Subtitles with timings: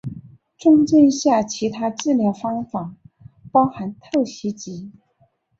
[0.57, 2.95] 重症下其他治疗方法
[3.51, 4.91] 包含透析及。